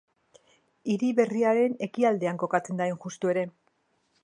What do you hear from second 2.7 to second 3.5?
da hain justu ere.